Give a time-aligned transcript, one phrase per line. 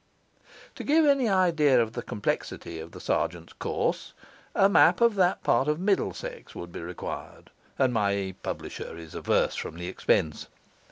[0.73, 4.15] To give any idea of the complexity of the sergeant's course,
[4.55, 9.55] a map of that part of Middlesex would be required, and my publisher is averse
[9.55, 10.47] from the expense.